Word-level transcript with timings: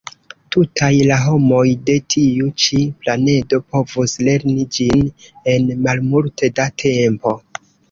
Tutaj 0.53 0.87
la 1.09 1.17
homoj 1.25 1.65
de 1.89 1.97
tiu 2.13 2.47
ĉi 2.63 2.79
planedo 3.03 3.61
povus 3.75 4.17
lerni 4.29 4.67
ĝin 4.79 5.07
en 5.55 5.71
malmulte 5.87 6.53
da 6.63 6.69
tempo. 6.87 7.39